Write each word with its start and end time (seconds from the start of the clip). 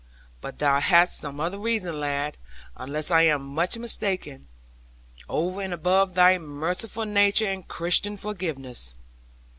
But 0.41 0.57
thou 0.57 0.79
hast 0.79 1.19
some 1.19 1.39
other 1.39 1.59
reason, 1.59 1.99
lad, 1.99 2.35
unless 2.75 3.11
I 3.11 3.21
am 3.21 3.45
much 3.45 3.77
mistaken, 3.77 4.47
over 5.29 5.61
and 5.61 5.75
above 5.75 6.15
thy 6.15 6.39
merciful 6.39 7.05
nature 7.05 7.45
and 7.45 7.67
Christian 7.67 8.17
forgiveness. 8.17 8.95